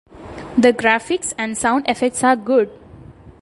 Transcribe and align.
The 0.57 0.73
graphics 0.73 1.31
and 1.37 1.55
sound 1.55 1.87
effects 1.87 2.23
are 2.23 2.35
good. 2.35 2.71